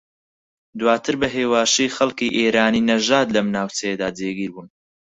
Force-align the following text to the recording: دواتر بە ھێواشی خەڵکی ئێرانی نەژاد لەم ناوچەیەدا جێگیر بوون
دواتر 0.79 1.15
بە 1.21 1.27
ھێواشی 1.35 1.93
خەڵکی 1.95 2.35
ئێرانی 2.37 2.85
نەژاد 2.89 3.27
لەم 3.35 3.47
ناوچەیەدا 3.55 4.09
جێگیر 4.17 4.49
بوون 4.53 4.67